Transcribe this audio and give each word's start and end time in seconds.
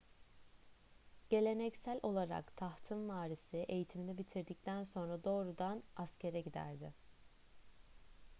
geleneksel 1.29 1.99
olarak 2.03 2.57
tahtın 2.57 3.09
varisi 3.09 3.57
eğitimini 3.57 4.17
bitirdikten 4.17 4.83
sonra 4.83 5.23
doğrudan 5.23 5.83
askere 5.95 6.41
giderdi 6.41 6.93